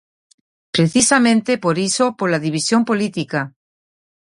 Precisamente 0.75 1.51
por 1.63 1.75
iso 1.89 2.05
pola 2.19 2.43
división 2.45 2.81
política. 2.89 3.41